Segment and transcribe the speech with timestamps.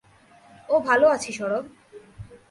[0.69, 1.65] ও ভালো আছে, সরব।